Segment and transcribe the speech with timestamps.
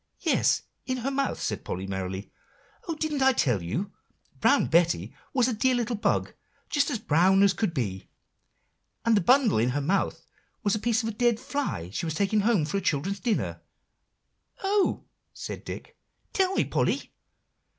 [0.21, 2.31] "Yes, in her mouth," said Polly merrily.
[2.87, 2.95] "Oh!
[2.95, 3.91] didn't I tell you?
[4.39, 6.33] Brown Betty was a dear little bug,
[6.71, 8.09] just as brown as could be;
[9.05, 10.25] and the bundle in her mouth
[10.63, 13.61] was a piece of a dead fly she was taking home for her children's dinner."
[14.63, 15.03] "Oh!"
[15.33, 15.95] said Dick;
[16.33, 17.13] "tell me, Polly."